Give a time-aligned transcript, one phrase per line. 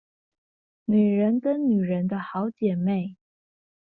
[0.85, 3.17] 女人跟女人的好姐妹